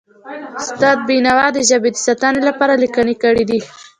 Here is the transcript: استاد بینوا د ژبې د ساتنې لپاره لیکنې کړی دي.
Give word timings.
استاد 0.61 0.97
بینوا 1.07 1.45
د 1.53 1.57
ژبې 1.69 1.89
د 1.93 1.97
ساتنې 2.05 2.41
لپاره 2.49 2.73
لیکنې 2.83 3.15
کړی 3.23 3.43
دي. 3.49 3.59